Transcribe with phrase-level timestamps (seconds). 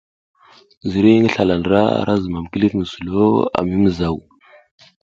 [0.89, 4.17] Ziriy ngi slala ndra ara zumam kilif mi sulo a mi mizaw.